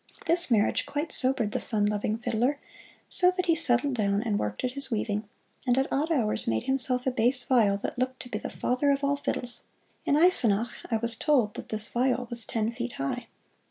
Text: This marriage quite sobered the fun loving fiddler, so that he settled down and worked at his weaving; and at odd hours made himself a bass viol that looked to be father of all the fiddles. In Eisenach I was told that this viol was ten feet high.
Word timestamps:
This 0.25 0.49
marriage 0.49 0.87
quite 0.87 1.11
sobered 1.11 1.51
the 1.51 1.59
fun 1.61 1.85
loving 1.85 2.17
fiddler, 2.17 2.57
so 3.07 3.29
that 3.37 3.45
he 3.45 3.53
settled 3.53 3.93
down 3.93 4.23
and 4.23 4.39
worked 4.39 4.63
at 4.63 4.71
his 4.71 4.89
weaving; 4.89 5.29
and 5.67 5.77
at 5.77 5.87
odd 5.93 6.11
hours 6.11 6.47
made 6.47 6.63
himself 6.63 7.05
a 7.05 7.11
bass 7.11 7.43
viol 7.43 7.77
that 7.77 7.99
looked 7.99 8.19
to 8.21 8.29
be 8.29 8.39
father 8.39 8.89
of 8.89 9.03
all 9.03 9.17
the 9.17 9.21
fiddles. 9.21 9.65
In 10.07 10.17
Eisenach 10.17 10.73
I 10.89 10.97
was 10.97 11.15
told 11.15 11.53
that 11.53 11.69
this 11.69 11.87
viol 11.87 12.25
was 12.31 12.45
ten 12.45 12.71
feet 12.71 12.93
high. 12.93 13.27